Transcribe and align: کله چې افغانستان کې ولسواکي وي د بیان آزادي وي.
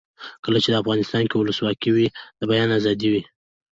کله 0.43 0.59
چې 0.63 0.79
افغانستان 0.81 1.23
کې 1.27 1.35
ولسواکي 1.37 1.89
وي 1.95 2.07
د 2.39 2.41
بیان 2.51 2.69
آزادي 2.77 3.07
وي. 3.11 3.21